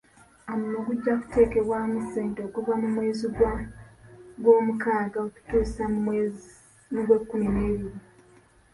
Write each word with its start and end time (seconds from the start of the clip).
Omulimu 0.51 0.79
gujja 0.87 1.13
kuteekebwamu 1.21 1.97
ssente 2.03 2.39
okuva 2.47 2.73
mu 2.81 2.87
mwezi 2.95 3.27
gwa 3.35 3.53
gwomukaaga 4.41 5.19
okutuusa 5.27 5.83
mu 6.93 7.01
gwekkumi 7.07 7.47
n'ebiri. 7.51 7.89